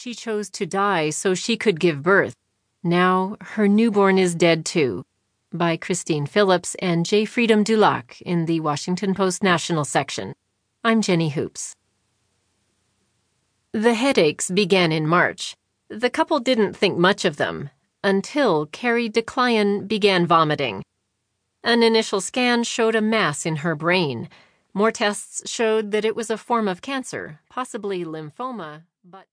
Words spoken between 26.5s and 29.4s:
of cancer, possibly lymphoma, but